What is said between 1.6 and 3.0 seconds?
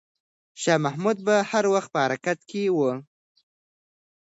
وخت په حرکت کې وي.